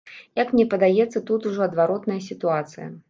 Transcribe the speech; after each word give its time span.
Як 0.39 0.53
мне 0.53 0.63
падаецца, 0.71 1.21
тут 1.27 1.45
ужо 1.49 1.61
адваротная 1.69 2.19
сітуацыя. 2.29 2.91